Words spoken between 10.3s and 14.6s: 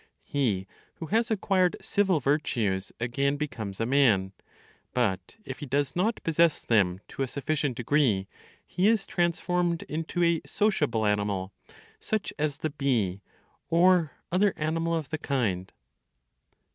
sociable animal, such as the bee, or other